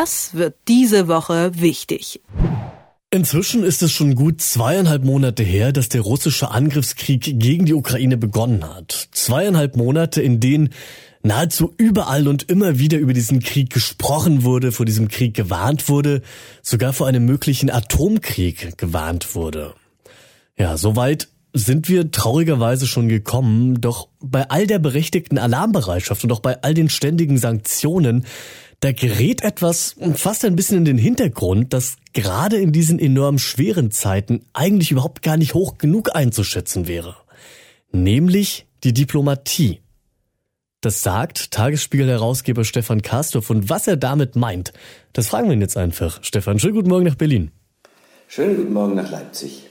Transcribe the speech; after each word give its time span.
Das 0.00 0.34
wird 0.34 0.54
diese 0.68 1.08
Woche 1.08 1.50
wichtig. 1.56 2.20
Inzwischen 3.10 3.64
ist 3.64 3.82
es 3.82 3.90
schon 3.90 4.14
gut 4.14 4.40
zweieinhalb 4.40 5.02
Monate 5.02 5.42
her, 5.42 5.72
dass 5.72 5.88
der 5.88 6.02
russische 6.02 6.52
Angriffskrieg 6.52 7.40
gegen 7.40 7.64
die 7.66 7.74
Ukraine 7.74 8.16
begonnen 8.16 8.62
hat. 8.62 9.08
Zweieinhalb 9.10 9.74
Monate, 9.76 10.22
in 10.22 10.38
denen 10.38 10.68
nahezu 11.24 11.74
überall 11.78 12.28
und 12.28 12.48
immer 12.48 12.78
wieder 12.78 12.98
über 12.98 13.12
diesen 13.12 13.40
Krieg 13.40 13.70
gesprochen 13.70 14.44
wurde, 14.44 14.70
vor 14.70 14.86
diesem 14.86 15.08
Krieg 15.08 15.34
gewarnt 15.34 15.88
wurde, 15.88 16.22
sogar 16.62 16.92
vor 16.92 17.08
einem 17.08 17.24
möglichen 17.24 17.68
Atomkrieg 17.68 18.78
gewarnt 18.78 19.34
wurde. 19.34 19.74
Ja, 20.56 20.76
soweit 20.76 21.26
sind 21.54 21.88
wir 21.88 22.12
traurigerweise 22.12 22.86
schon 22.86 23.08
gekommen, 23.08 23.80
doch 23.80 24.06
bei 24.20 24.48
all 24.48 24.68
der 24.68 24.78
berechtigten 24.78 25.38
Alarmbereitschaft 25.38 26.22
und 26.22 26.30
auch 26.30 26.40
bei 26.40 26.62
all 26.62 26.74
den 26.74 26.88
ständigen 26.88 27.38
Sanktionen 27.38 28.26
da 28.80 28.92
gerät 28.92 29.42
etwas 29.42 29.96
fast 30.14 30.44
ein 30.44 30.54
bisschen 30.54 30.78
in 30.78 30.84
den 30.84 30.98
Hintergrund, 30.98 31.72
das 31.72 31.96
gerade 32.12 32.56
in 32.56 32.72
diesen 32.72 32.98
enorm 32.98 33.38
schweren 33.38 33.90
Zeiten 33.90 34.44
eigentlich 34.52 34.92
überhaupt 34.92 35.22
gar 35.22 35.36
nicht 35.36 35.54
hoch 35.54 35.78
genug 35.78 36.14
einzuschätzen 36.14 36.86
wäre. 36.86 37.16
Nämlich 37.90 38.66
die 38.84 38.92
Diplomatie. 38.92 39.80
Das 40.80 41.02
sagt 41.02 41.50
Tagesspiegel-Herausgeber 41.50 42.64
Stefan 42.64 43.02
Kastorf 43.02 43.50
und 43.50 43.68
was 43.68 43.88
er 43.88 43.96
damit 43.96 44.36
meint, 44.36 44.72
das 45.12 45.26
fragen 45.26 45.48
wir 45.48 45.54
ihn 45.54 45.60
jetzt 45.60 45.76
einfach. 45.76 46.22
Stefan, 46.22 46.60
schönen 46.60 46.74
guten 46.74 46.88
Morgen 46.88 47.06
nach 47.06 47.16
Berlin. 47.16 47.50
Schönen 48.28 48.56
guten 48.56 48.72
Morgen 48.72 48.94
nach 48.94 49.10
Leipzig. 49.10 49.67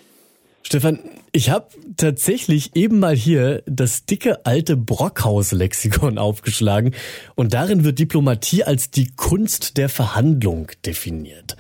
Stefan, 0.68 1.00
ich 1.32 1.50
habe 1.50 1.68
tatsächlich 1.96 2.76
eben 2.76 3.00
mal 3.00 3.16
hier 3.16 3.64
das 3.68 4.06
dicke 4.06 4.46
alte 4.46 4.76
Brockhaus-Lexikon 4.76 6.18
aufgeschlagen 6.18 6.94
und 7.36 7.54
darin 7.54 7.86
wird 7.86 8.00
Diplomatie 8.00 8.66
als 8.66 8.92
die 8.92 9.10
Kunst 9.16 9.78
der 9.78 9.88
Verhandlung 9.88 10.70
definiert. 10.86 11.56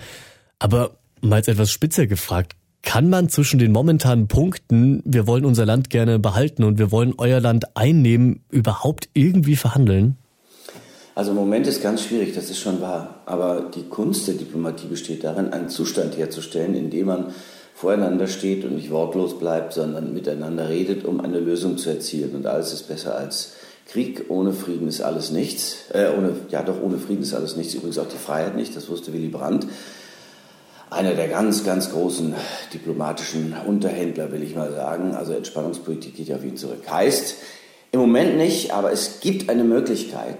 Aber 0.60 0.98
mal 1.22 1.38
etwas 1.38 1.72
spitzer 1.72 2.06
gefragt, 2.06 2.58
kann 2.82 3.10
man 3.10 3.30
zwischen 3.30 3.60
den 3.60 3.72
momentanen 3.72 4.28
Punkten, 4.28 5.02
wir 5.06 5.26
wollen 5.26 5.46
unser 5.46 5.66
Land 5.66 5.90
gerne 5.90 6.20
behalten 6.20 6.66
und 6.66 6.78
wir 6.78 6.92
wollen 6.92 7.14
euer 7.18 7.40
Land 7.40 7.78
einnehmen, 7.78 8.44
überhaupt 8.52 9.08
irgendwie 9.14 9.56
verhandeln? 9.56 10.18
Also 11.16 11.32
im 11.32 11.38
Moment 11.38 11.66
ist 11.66 11.82
ganz 11.82 12.04
schwierig, 12.04 12.36
das 12.36 12.50
ist 12.50 12.60
schon 12.60 12.82
wahr. 12.82 13.22
Aber 13.26 13.72
die 13.74 13.84
Kunst 13.84 14.28
der 14.28 14.36
Diplomatie 14.36 14.88
besteht 14.88 15.24
darin, 15.24 15.54
einen 15.54 15.70
Zustand 15.70 16.18
herzustellen, 16.18 16.76
in 16.76 16.90
dem 16.90 17.08
man 17.08 17.34
voreinander 17.78 18.26
steht 18.26 18.66
und 18.66 18.76
nicht 18.76 18.90
wortlos 18.90 19.38
bleibt, 19.38 19.72
sondern 19.72 20.12
miteinander 20.12 20.68
redet, 20.68 21.06
um 21.06 21.22
eine 21.22 21.40
Lösung 21.40 21.78
zu 21.78 21.92
erzielen. 21.92 22.36
Und 22.36 22.48
alles 22.48 22.74
ist 22.74 22.88
besser 22.88 23.16
als 23.16 23.54
Krieg. 23.86 24.26
Ohne 24.30 24.52
Frieden 24.52 24.88
ist 24.88 25.02
alles 25.02 25.30
nichts. 25.30 25.76
Äh, 25.94 26.08
ohne, 26.18 26.32
ja, 26.50 26.64
doch 26.64 26.82
ohne 26.82 26.98
Frieden 26.98 27.22
ist 27.22 27.36
alles 27.36 27.56
nichts. 27.56 27.76
Übrigens 27.76 28.00
auch 28.00 28.08
die 28.08 28.18
Freiheit 28.18 28.56
nicht. 28.56 28.76
Das 28.76 28.90
wusste 28.90 29.14
Willy 29.14 29.28
Brandt. 29.28 29.68
Einer 30.90 31.14
der 31.14 31.28
ganz, 31.28 31.64
ganz 31.64 31.92
großen 31.92 32.34
diplomatischen 32.74 33.54
Unterhändler, 33.68 34.32
will 34.32 34.42
ich 34.42 34.56
mal 34.56 34.72
sagen. 34.72 35.14
Also 35.14 35.34
Entspannungspolitik 35.34 36.16
geht 36.16 36.30
ja 36.30 36.38
auf 36.38 36.44
ihn 36.44 36.58
zurück. 36.58 36.82
Heißt, 36.90 37.36
im 37.92 38.00
Moment 38.00 38.38
nicht, 38.38 38.74
aber 38.74 38.92
es 38.92 39.20
gibt 39.20 39.52
eine 39.52 39.64
Möglichkeit. 39.64 40.38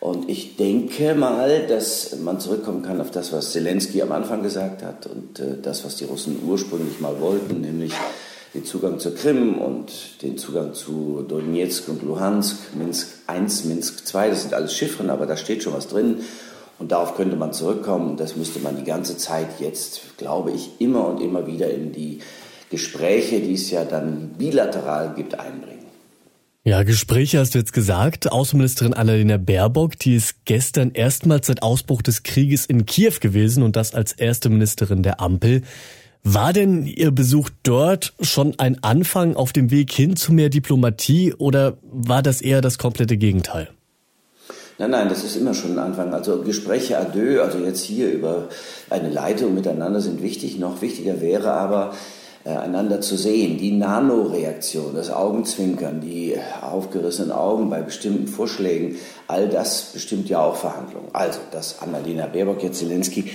Und 0.00 0.28
ich 0.28 0.56
denke 0.56 1.14
mal, 1.14 1.66
dass 1.66 2.16
man 2.18 2.38
zurückkommen 2.38 2.82
kann 2.82 3.00
auf 3.00 3.10
das, 3.10 3.32
was 3.32 3.52
Zelensky 3.52 4.02
am 4.02 4.12
Anfang 4.12 4.42
gesagt 4.42 4.82
hat 4.82 5.06
und 5.06 5.40
äh, 5.40 5.60
das, 5.60 5.84
was 5.84 5.96
die 5.96 6.04
Russen 6.04 6.38
ursprünglich 6.46 7.00
mal 7.00 7.20
wollten, 7.20 7.62
nämlich 7.62 7.92
den 8.54 8.64
Zugang 8.64 8.98
zur 8.98 9.14
Krim 9.14 9.58
und 9.58 10.22
den 10.22 10.38
Zugang 10.38 10.74
zu 10.74 11.24
Donetsk 11.26 11.88
und 11.88 12.02
Luhansk, 12.02 12.74
Minsk 12.74 13.08
I, 13.30 13.68
Minsk 13.68 14.14
II, 14.14 14.30
das 14.30 14.42
sind 14.42 14.54
alles 14.54 14.74
Chiffren, 14.74 15.10
aber 15.10 15.26
da 15.26 15.36
steht 15.36 15.62
schon 15.62 15.74
was 15.74 15.88
drin. 15.88 16.20
Und 16.78 16.92
darauf 16.92 17.16
könnte 17.16 17.36
man 17.36 17.52
zurückkommen. 17.52 18.16
Das 18.16 18.36
müsste 18.36 18.60
man 18.60 18.76
die 18.76 18.84
ganze 18.84 19.16
Zeit 19.16 19.60
jetzt, 19.60 20.18
glaube 20.18 20.52
ich, 20.52 20.72
immer 20.78 21.06
und 21.08 21.22
immer 21.22 21.46
wieder 21.46 21.70
in 21.70 21.92
die 21.92 22.20
Gespräche, 22.70 23.40
die 23.40 23.54
es 23.54 23.70
ja 23.70 23.84
dann 23.84 24.34
bilateral 24.36 25.14
gibt, 25.14 25.38
einbringen. 25.38 25.75
Ja, 26.66 26.82
Gespräche 26.82 27.38
hast 27.38 27.54
du 27.54 27.60
jetzt 27.60 27.72
gesagt. 27.72 28.32
Außenministerin 28.32 28.92
Annalena 28.92 29.36
Baerbock, 29.36 29.96
die 30.00 30.16
ist 30.16 30.44
gestern 30.46 30.90
erstmals 30.90 31.46
seit 31.46 31.62
Ausbruch 31.62 32.02
des 32.02 32.24
Krieges 32.24 32.66
in 32.66 32.86
Kiew 32.86 33.12
gewesen 33.20 33.62
und 33.62 33.76
das 33.76 33.94
als 33.94 34.12
erste 34.12 34.48
Ministerin 34.48 35.04
der 35.04 35.20
Ampel. 35.20 35.62
War 36.24 36.52
denn 36.52 36.84
Ihr 36.84 37.12
Besuch 37.12 37.50
dort 37.62 38.14
schon 38.20 38.58
ein 38.58 38.82
Anfang 38.82 39.36
auf 39.36 39.52
dem 39.52 39.70
Weg 39.70 39.92
hin 39.92 40.16
zu 40.16 40.32
mehr 40.32 40.48
Diplomatie 40.48 41.34
oder 41.34 41.78
war 41.84 42.20
das 42.20 42.40
eher 42.40 42.62
das 42.62 42.78
komplette 42.78 43.16
Gegenteil? 43.16 43.68
Nein, 44.78 44.90
nein, 44.90 45.08
das 45.08 45.22
ist 45.22 45.36
immer 45.36 45.54
schon 45.54 45.74
ein 45.74 45.78
Anfang. 45.78 46.12
Also 46.12 46.42
Gespräche 46.42 46.96
deux, 47.14 47.38
also 47.38 47.58
jetzt 47.58 47.84
hier 47.84 48.10
über 48.10 48.48
eine 48.90 49.10
Leitung 49.10 49.54
miteinander 49.54 50.00
sind 50.00 50.20
wichtig. 50.20 50.58
Noch 50.58 50.82
wichtiger 50.82 51.20
wäre 51.20 51.52
aber, 51.52 51.94
äh, 52.46 52.50
einander 52.50 53.00
zu 53.00 53.16
sehen. 53.16 53.58
Die 53.58 53.72
Nanoreaktion, 53.72 54.94
das 54.94 55.10
Augenzwinkern, 55.10 56.00
die 56.00 56.36
aufgerissenen 56.62 57.32
Augen 57.32 57.70
bei 57.70 57.82
bestimmten 57.82 58.28
Vorschlägen, 58.28 58.94
all 59.26 59.48
das 59.48 59.90
bestimmt 59.92 60.28
ja 60.28 60.44
auch 60.44 60.54
Verhandlungen. 60.54 61.08
Also, 61.12 61.40
dass 61.50 61.82
Annalena 61.82 62.26
Baerbock 62.26 62.62
jetzt 62.62 62.78
Zelensky, 62.78 63.32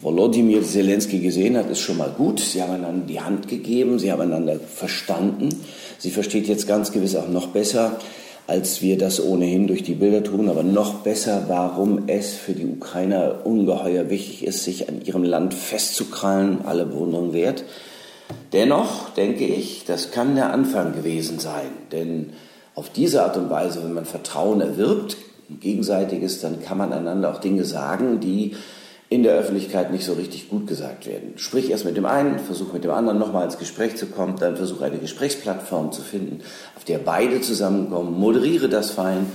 Volodymyr 0.00 0.64
Zelensky 0.64 1.20
gesehen 1.20 1.56
hat, 1.56 1.70
ist 1.70 1.78
schon 1.78 1.98
mal 1.98 2.10
gut. 2.10 2.40
Sie 2.40 2.60
haben 2.60 2.72
einander 2.72 3.06
die 3.06 3.20
Hand 3.20 3.46
gegeben, 3.46 4.00
sie 4.00 4.10
haben 4.10 4.22
einander 4.22 4.56
verstanden. 4.58 5.50
Sie 5.98 6.10
versteht 6.10 6.48
jetzt 6.48 6.66
ganz 6.66 6.90
gewiss 6.90 7.14
auch 7.14 7.28
noch 7.28 7.46
besser, 7.46 8.00
als 8.48 8.82
wir 8.82 8.98
das 8.98 9.24
ohnehin 9.24 9.68
durch 9.68 9.84
die 9.84 9.94
Bilder 9.94 10.24
tun, 10.24 10.48
aber 10.48 10.64
noch 10.64 10.94
besser, 10.94 11.44
warum 11.46 12.08
es 12.08 12.34
für 12.34 12.54
die 12.54 12.66
Ukrainer 12.66 13.46
ungeheuer 13.46 14.10
wichtig 14.10 14.44
ist, 14.44 14.64
sich 14.64 14.88
an 14.88 15.00
ihrem 15.04 15.22
Land 15.22 15.54
festzukrallen, 15.54 16.62
alle 16.64 16.86
Bewunderung 16.86 17.32
wert. 17.32 17.62
Dennoch 18.52 19.10
denke 19.10 19.44
ich, 19.44 19.84
das 19.86 20.10
kann 20.10 20.34
der 20.34 20.52
Anfang 20.52 20.94
gewesen 20.94 21.38
sein, 21.38 21.70
denn 21.90 22.32
auf 22.74 22.90
diese 22.90 23.22
Art 23.22 23.36
und 23.36 23.50
Weise, 23.50 23.82
wenn 23.82 23.94
man 23.94 24.04
Vertrauen 24.04 24.60
erwirbt, 24.60 25.16
gegenseitiges, 25.60 26.40
dann 26.40 26.62
kann 26.62 26.78
man 26.78 26.92
einander 26.92 27.30
auch 27.30 27.40
Dinge 27.40 27.64
sagen, 27.64 28.20
die 28.20 28.54
in 29.08 29.22
der 29.22 29.34
Öffentlichkeit 29.34 29.92
nicht 29.92 30.04
so 30.04 30.14
richtig 30.14 30.48
gut 30.48 30.66
gesagt 30.66 31.06
werden. 31.06 31.34
Sprich 31.36 31.70
erst 31.70 31.84
mit 31.84 31.98
dem 31.98 32.06
einen, 32.06 32.38
versuch 32.38 32.72
mit 32.72 32.84
dem 32.84 32.92
anderen 32.92 33.18
nochmal 33.18 33.44
ins 33.44 33.58
Gespräch 33.58 33.96
zu 33.96 34.06
kommen, 34.06 34.36
dann 34.38 34.56
versuch 34.56 34.80
eine 34.80 34.96
Gesprächsplattform 34.96 35.92
zu 35.92 36.00
finden, 36.00 36.40
auf 36.76 36.84
der 36.84 36.98
beide 36.98 37.42
zusammenkommen, 37.42 38.18
moderiere 38.18 38.70
das 38.70 38.90
fein 38.90 39.26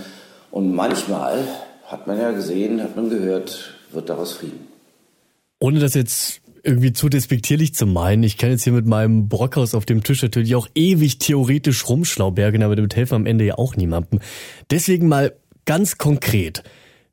und 0.50 0.74
manchmal, 0.74 1.44
hat 1.86 2.08
man 2.08 2.20
ja 2.20 2.32
gesehen, 2.32 2.82
hat 2.82 2.96
man 2.96 3.10
gehört, 3.10 3.76
wird 3.92 4.10
daraus 4.10 4.34
Frieden. 4.34 4.68
Ohne 5.60 5.80
das 5.80 5.94
jetzt 5.94 6.42
irgendwie 6.68 6.92
zu 6.94 7.08
despektierlich 7.08 7.74
zu 7.74 7.86
meinen. 7.86 8.24
Ich 8.24 8.38
kann 8.38 8.52
jetzt 8.52 8.64
hier 8.64 8.74
mit 8.74 8.86
meinem 8.86 9.30
Brockhaus 9.30 9.74
auf 9.74 9.86
dem 9.86 10.04
Tisch 10.04 10.22
natürlich 10.22 10.56
auch 10.56 10.68
ewig 10.76 11.18
theoretisch 11.18 11.88
rumschlaubergen, 11.88 12.62
aber 12.62 12.76
damit 12.76 12.96
helfen 12.96 13.16
am 13.16 13.26
Ende 13.26 13.46
ja 13.46 13.58
auch 13.58 13.76
niemandem. 13.78 14.20
Deswegen 14.70 15.08
mal 15.08 15.34
ganz 15.66 15.98
konkret. 15.98 16.64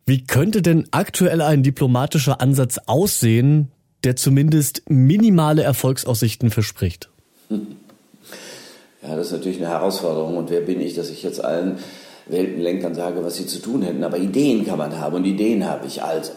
Wie 0.06 0.24
könnte 0.24 0.60
denn 0.60 0.88
aktuell 0.90 1.40
ein 1.40 1.62
diplomatischer 1.62 2.40
Ansatz 2.40 2.78
aussehen, 2.86 3.70
der 4.02 4.16
zumindest 4.16 4.82
minimale 4.90 5.62
Erfolgsaussichten 5.62 6.50
verspricht? 6.50 7.08
Ja, 7.48 9.16
das 9.16 9.28
ist 9.28 9.32
natürlich 9.32 9.58
eine 9.58 9.68
Herausforderung. 9.68 10.36
Und 10.36 10.50
wer 10.50 10.60
bin 10.60 10.80
ich, 10.80 10.94
dass 10.94 11.10
ich 11.10 11.22
jetzt 11.22 11.42
allen 11.42 11.78
Weltenlenkern 12.26 12.94
sage, 12.94 13.24
was 13.24 13.36
sie 13.36 13.46
zu 13.46 13.60
tun 13.60 13.82
hätten? 13.82 14.02
Aber 14.02 14.18
Ideen 14.18 14.66
kann 14.66 14.78
man 14.78 14.98
haben 14.98 15.14
und 15.14 15.24
Ideen 15.24 15.64
habe 15.64 15.86
ich 15.86 16.02
also. 16.02 16.32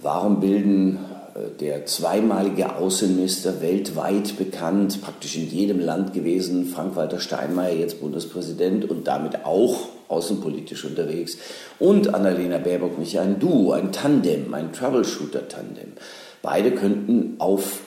Warum 0.00 0.40
bilden 0.40 0.98
der 1.60 1.86
zweimalige 1.86 2.76
Außenminister 2.76 3.62
weltweit 3.62 4.36
bekannt, 4.36 5.00
praktisch 5.02 5.36
in 5.36 5.48
jedem 5.48 5.80
Land 5.80 6.12
gewesen, 6.12 6.66
Frank-Walter 6.66 7.20
Steinmeier, 7.20 7.74
jetzt 7.74 8.00
Bundespräsident 8.00 8.88
und 8.88 9.06
damit 9.06 9.44
auch 9.44 9.88
außenpolitisch 10.08 10.84
unterwegs. 10.84 11.38
Und 11.78 12.14
Annalena 12.14 12.58
Baerbock 12.58 12.98
nicht 12.98 13.18
ein 13.18 13.38
Duo, 13.38 13.72
ein 13.72 13.92
Tandem, 13.92 14.52
ein 14.52 14.72
Troubleshooter-Tandem. 14.72 15.92
Beide 16.42 16.72
könnten 16.72 17.36
auf 17.38 17.80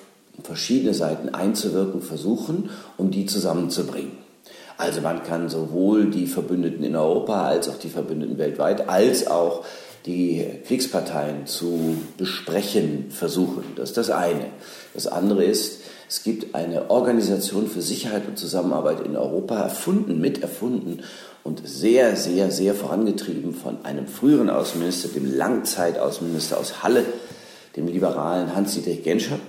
verschiedene 0.43 0.93
Seiten 0.93 1.29
einzuwirken 1.29 2.01
versuchen, 2.01 2.69
um 2.97 3.11
die 3.11 3.25
zusammenzubringen. 3.25 4.25
Also 4.77 5.01
man 5.01 5.23
kann 5.23 5.49
sowohl 5.49 6.09
die 6.09 6.27
Verbündeten 6.27 6.83
in 6.83 6.95
Europa 6.95 7.45
als 7.45 7.69
auch 7.69 7.79
die 7.79 7.89
Verbündeten 7.89 8.37
weltweit 8.37 8.89
als 8.89 9.27
auch 9.27 9.63
die 10.05 10.45
Kriegsparteien 10.67 11.47
zu 11.47 11.97
besprechen 12.17 13.07
versuchen. 13.09 13.63
Das 13.75 13.89
ist 13.89 13.97
das 13.97 14.09
eine. 14.11 14.47
Das 14.93 15.07
andere 15.07 15.43
ist, 15.43 15.81
es 16.07 16.23
gibt 16.23 16.53
eine 16.53 16.91
Organisation 16.91 17.67
für 17.67 17.81
Sicherheit 17.81 18.27
und 18.27 18.37
Zusammenarbeit 18.37 19.01
in 19.01 19.15
Europa, 19.15 19.59
erfunden, 19.59 20.21
miterfunden 20.21 21.01
und 21.43 21.67
sehr, 21.67 22.15
sehr, 22.15 22.51
sehr 22.51 22.75
vorangetrieben 22.75 23.53
von 23.53 23.83
einem 23.83 24.07
früheren 24.07 24.49
Außenminister, 24.49 25.09
dem 25.09 25.35
Langzeitaußenminister 25.35 26.59
aus 26.59 26.83
Halle, 26.83 27.05
dem 27.75 27.87
liberalen 27.87 28.55
Hans-Dietrich 28.55 29.03
Genscher. 29.03 29.39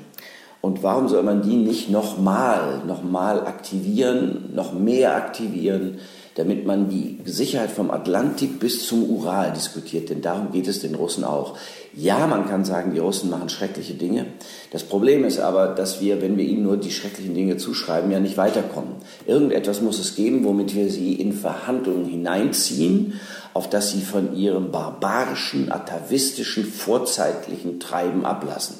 Und 0.66 0.82
warum 0.82 1.08
soll 1.08 1.22
man 1.22 1.42
die 1.42 1.54
nicht 1.54 1.90
nochmal, 1.90 2.82
nochmal 2.84 3.46
aktivieren, 3.46 4.50
noch 4.52 4.72
mehr 4.72 5.14
aktivieren? 5.14 5.98
damit 6.34 6.66
man 6.66 6.90
die 6.90 7.18
Sicherheit 7.24 7.70
vom 7.70 7.90
Atlantik 7.90 8.60
bis 8.60 8.86
zum 8.86 9.08
Ural 9.08 9.54
diskutiert. 9.54 10.10
Denn 10.10 10.20
darum 10.20 10.52
geht 10.52 10.68
es 10.68 10.80
den 10.80 10.94
Russen 10.94 11.24
auch. 11.24 11.56
Ja, 11.94 12.26
man 12.26 12.46
kann 12.46 12.66
sagen, 12.66 12.92
die 12.92 12.98
Russen 12.98 13.30
machen 13.30 13.48
schreckliche 13.48 13.94
Dinge. 13.94 14.26
Das 14.70 14.82
Problem 14.82 15.24
ist 15.24 15.38
aber, 15.38 15.68
dass 15.68 16.02
wir, 16.02 16.20
wenn 16.20 16.36
wir 16.36 16.44
ihnen 16.44 16.62
nur 16.62 16.76
die 16.76 16.90
schrecklichen 16.90 17.34
Dinge 17.34 17.56
zuschreiben, 17.56 18.10
ja 18.10 18.20
nicht 18.20 18.36
weiterkommen. 18.36 18.96
Irgendetwas 19.26 19.80
muss 19.80 19.98
es 19.98 20.14
geben, 20.14 20.44
womit 20.44 20.74
wir 20.74 20.90
sie 20.90 21.14
in 21.14 21.32
Verhandlungen 21.32 22.04
hineinziehen, 22.04 23.14
auf 23.54 23.70
dass 23.70 23.92
sie 23.92 24.02
von 24.02 24.36
ihrem 24.36 24.70
barbarischen, 24.70 25.72
atavistischen, 25.72 26.66
vorzeitlichen 26.66 27.80
Treiben 27.80 28.26
ablassen. 28.26 28.76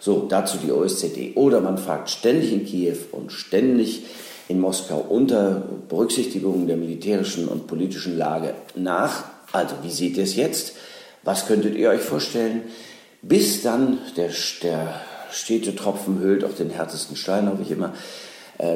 So, 0.00 0.26
dazu 0.28 0.58
die 0.58 0.72
OSZE. 0.72 1.32
Oder 1.36 1.60
man 1.60 1.78
fragt 1.78 2.10
ständig 2.10 2.52
in 2.52 2.64
Kiew 2.64 2.96
und 3.12 3.30
ständig 3.30 4.04
in 4.48 4.58
Moskau 4.58 4.98
unter 4.98 5.62
Berücksichtigung 5.88 6.66
der 6.66 6.76
militärischen 6.76 7.46
und 7.46 7.66
politischen 7.66 8.16
Lage 8.16 8.54
nach. 8.74 9.24
Also, 9.52 9.76
wie 9.82 9.90
seht 9.90 10.16
ihr 10.16 10.24
es 10.24 10.34
jetzt? 10.34 10.72
Was 11.22 11.46
könntet 11.46 11.76
ihr 11.76 11.90
euch 11.90 12.00
vorstellen? 12.00 12.62
Bis 13.22 13.62
dann 13.62 13.98
der, 14.16 14.30
der 14.62 14.94
stete 15.30 15.76
Tropfen 15.76 16.18
höhlt 16.18 16.44
auf 16.44 16.54
den 16.54 16.70
härtesten 16.70 17.16
Stein, 17.16 17.48
hoffe 17.50 17.62
ich 17.62 17.70
immer, 17.70 17.92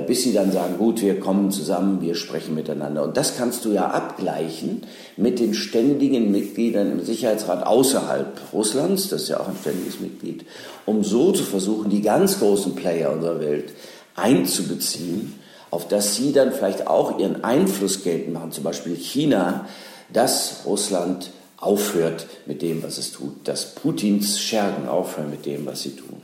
bis 0.07 0.23
sie 0.23 0.33
dann 0.33 0.51
sagen, 0.51 0.79
gut, 0.79 1.03
wir 1.03 1.21
kommen 1.21 1.51
zusammen, 1.51 2.01
wir 2.01 2.15
sprechen 2.15 2.55
miteinander. 2.55 3.03
Und 3.03 3.19
das 3.19 3.37
kannst 3.37 3.65
du 3.67 3.73
ja 3.73 3.91
abgleichen 3.91 4.83
mit 5.17 5.39
den 5.39 5.53
ständigen 5.53 6.31
Mitgliedern 6.31 6.91
im 6.91 7.05
Sicherheitsrat 7.05 7.67
außerhalb 7.67 8.41
Russlands, 8.53 9.09
das 9.09 9.25
ist 9.25 9.29
ja 9.29 9.41
auch 9.41 9.49
ein 9.49 9.59
ständiges 9.61 10.01
Mitglied, 10.01 10.47
um 10.87 11.05
so 11.05 11.33
zu 11.33 11.43
versuchen, 11.43 11.91
die 11.91 12.01
ganz 12.01 12.39
großen 12.39 12.75
Player 12.75 13.13
unserer 13.13 13.41
Welt 13.41 13.73
einzubeziehen, 14.17 15.35
auf 15.71 15.87
dass 15.89 16.17
sie 16.17 16.33
dann 16.33 16.53
vielleicht 16.53 16.87
auch 16.87 17.19
ihren 17.19 17.45
Einfluss 17.45 18.03
geltend 18.03 18.33
machen, 18.33 18.53
zum 18.53 18.65
Beispiel 18.65 18.97
China, 18.97 19.67
dass 20.13 20.63
Russland 20.65 21.31
aufhört 21.59 22.27
mit 22.47 22.63
dem, 22.63 22.83
was 22.83 22.99
es 22.99 23.13
tut, 23.13 23.35
dass 23.45 23.75
Putins 23.75 24.41
Schergen 24.41 24.89
aufhören 24.89 25.31
mit 25.31 25.45
dem, 25.45 25.67
was 25.67 25.83
sie 25.83 25.97
tun. 25.97 26.23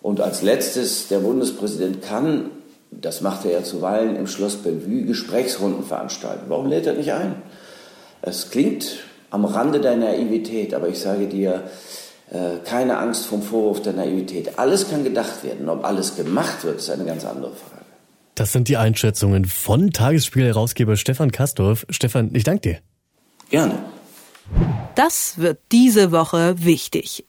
Und 0.00 0.20
als 0.20 0.42
letztes, 0.42 1.08
der 1.08 1.20
Bundespräsident 1.20 2.02
kann, 2.02 2.50
das 3.00 3.20
macht 3.20 3.44
er 3.44 3.52
ja 3.52 3.64
zuweilen 3.64 4.16
im 4.16 4.26
Schloss 4.26 4.56
Bellevue, 4.56 5.04
Gesprächsrunden 5.04 5.84
veranstalten. 5.84 6.44
Warum 6.48 6.68
lädt 6.68 6.86
er 6.86 6.94
nicht 6.94 7.12
ein? 7.12 7.36
Es 8.20 8.50
klingt 8.50 8.98
am 9.30 9.44
Rande 9.44 9.80
der 9.80 9.96
Naivität, 9.96 10.74
aber 10.74 10.88
ich 10.88 11.00
sage 11.00 11.26
dir, 11.26 11.64
äh, 12.30 12.58
keine 12.64 12.98
Angst 12.98 13.26
vom 13.26 13.42
Vorwurf 13.42 13.82
der 13.82 13.94
Naivität. 13.94 14.58
Alles 14.58 14.88
kann 14.88 15.04
gedacht 15.04 15.42
werden. 15.42 15.68
Ob 15.68 15.84
alles 15.84 16.16
gemacht 16.16 16.64
wird, 16.64 16.78
ist 16.78 16.90
eine 16.90 17.04
ganz 17.04 17.24
andere 17.24 17.52
Frage. 17.52 17.82
Das 18.34 18.52
sind 18.52 18.68
die 18.68 18.76
Einschätzungen 18.76 19.44
von 19.44 19.90
Tagesspiegel-Herausgeber 19.90 20.96
Stefan 20.96 21.32
Kastorf. 21.32 21.84
Stefan, 21.90 22.30
ich 22.34 22.44
danke 22.44 22.60
dir. 22.60 22.78
Gerne. 23.50 23.78
Das 24.94 25.38
wird 25.38 25.60
diese 25.70 26.12
Woche 26.12 26.54
wichtig. 26.58 27.26